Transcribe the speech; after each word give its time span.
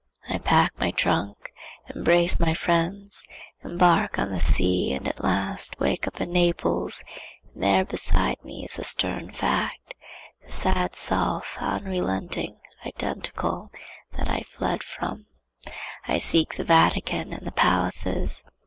I 0.27 0.39
pack 0.39 0.71
my 0.79 0.89
trunk, 0.89 1.53
embrace 1.93 2.39
my 2.39 2.55
friends, 2.55 3.23
embark 3.63 4.17
on 4.17 4.31
the 4.31 4.39
sea 4.39 4.93
and 4.93 5.07
at 5.07 5.23
last 5.23 5.79
wake 5.79 6.07
up 6.07 6.19
in 6.19 6.31
Naples, 6.33 7.03
and 7.53 7.61
there 7.61 7.85
beside 7.85 8.43
me 8.43 8.65
is 8.65 8.77
the 8.77 8.83
stern 8.83 9.31
fact, 9.31 9.93
the 10.43 10.51
sad 10.51 10.95
self, 10.95 11.55
unrelenting, 11.59 12.57
identical, 12.83 13.71
that 14.17 14.27
I 14.27 14.41
fled 14.41 14.81
from. 14.81 15.27
I 16.07 16.17
seek 16.17 16.55
the 16.55 16.63
Vatican 16.63 17.31
and 17.31 17.45
the 17.45 17.51
palaces. 17.51 18.43